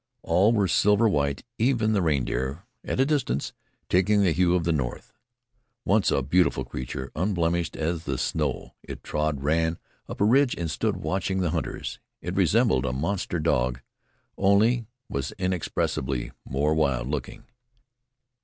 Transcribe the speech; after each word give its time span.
All 0.23 0.51
were 0.51 0.67
silver 0.67 1.07
white, 1.07 1.43
even 1.59 1.93
the 1.93 2.01
reindeer, 2.01 2.65
at 2.83 2.99
a 2.99 3.05
distance, 3.05 3.53
taking 3.87 4.23
the 4.23 4.31
hue 4.31 4.55
of 4.55 4.63
the 4.63 4.71
north. 4.71 5.13
Once 5.85 6.09
a 6.09 6.23
beautiful 6.23 6.65
creature, 6.65 7.11
unblemished 7.15 7.77
as 7.77 8.03
the 8.05 8.17
snow 8.17 8.73
it 8.81 9.03
trod, 9.03 9.43
ran 9.43 9.77
up 10.09 10.19
a 10.19 10.25
ridge 10.25 10.55
and 10.55 10.71
stood 10.71 10.97
watching 10.97 11.41
the 11.41 11.51
hunters. 11.51 11.99
It 12.19 12.33
resembled 12.35 12.87
a 12.87 12.93
monster 12.93 13.37
dog, 13.39 13.79
only 14.39 14.75
it 14.79 14.85
was 15.07 15.33
inexpressibly 15.37 16.31
more 16.45 16.73
wild 16.73 17.07
looking. 17.07 17.43